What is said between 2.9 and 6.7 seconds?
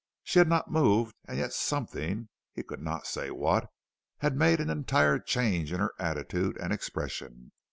say what, had made an entire change in her attitude